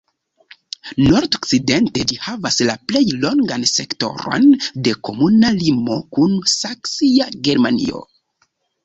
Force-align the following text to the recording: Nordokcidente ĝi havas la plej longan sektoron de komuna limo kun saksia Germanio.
Nordokcidente 1.01 2.05
ĝi 2.11 2.15
havas 2.23 2.57
la 2.69 2.75
plej 2.91 3.01
longan 3.25 3.65
sektoron 3.73 4.47
de 4.89 4.95
komuna 5.11 5.53
limo 5.59 5.99
kun 6.17 6.35
saksia 6.55 7.29
Germanio. 7.51 8.03